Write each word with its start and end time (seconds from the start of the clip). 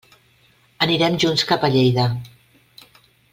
Anirem 0.85 1.17
junts 1.25 1.45
cap 1.51 1.67
a 1.67 1.71
Lleida. 1.75 2.07